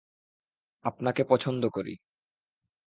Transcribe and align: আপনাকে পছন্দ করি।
আপনাকে 0.85 1.21
পছন্দ 1.23 1.63
করি। 1.69 1.93